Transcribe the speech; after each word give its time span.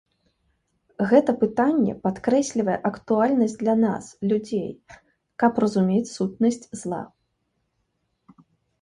Гэта 1.11 1.35
пытанне 1.43 1.93
падкрэслівае 2.07 2.79
актуальнасць 2.91 3.59
для 3.63 3.75
нас, 3.85 4.09
людзей, 4.33 4.67
каб 5.45 5.53
разумець 5.65 6.05
сутнасць 6.17 6.65
зла. 6.85 7.03